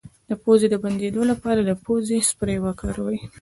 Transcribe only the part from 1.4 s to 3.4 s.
د پوزې سپری وکاروئ